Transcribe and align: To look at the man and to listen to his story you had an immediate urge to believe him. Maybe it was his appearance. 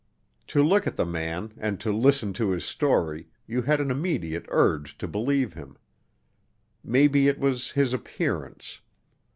To 0.47 0.63
look 0.63 0.87
at 0.87 0.95
the 0.95 1.05
man 1.05 1.53
and 1.57 1.79
to 1.79 1.91
listen 1.93 2.33
to 2.33 2.49
his 2.49 2.65
story 2.65 3.27
you 3.45 3.61
had 3.61 3.79
an 3.79 3.91
immediate 3.91 4.47
urge 4.47 4.97
to 4.97 5.07
believe 5.07 5.53
him. 5.53 5.77
Maybe 6.83 7.27
it 7.27 7.37
was 7.37 7.73
his 7.73 7.93
appearance. 7.93 8.81